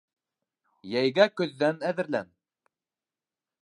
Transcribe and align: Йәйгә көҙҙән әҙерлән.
Йәйгә 0.93 1.29
көҙҙән 1.43 1.81
әҙерлән. 1.93 2.37